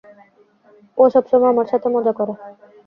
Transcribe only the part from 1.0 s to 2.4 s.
ও সবসময় আমার সাথে মজা করে।